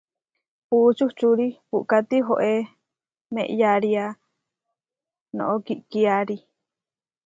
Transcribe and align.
Puú 0.67 0.87
čuhčúri 0.97 1.47
puʼka 1.69 1.97
tihoé 2.09 2.53
meʼyaria 3.33 4.05
noʼó 5.35 5.55
kiʼkiári. 5.65 6.35